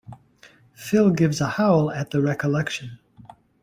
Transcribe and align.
Phil 0.73 1.11
gives 1.11 1.39
a 1.41 1.45
howl 1.47 1.91
at 1.91 2.09
the 2.09 2.21
recollection. 2.23 2.97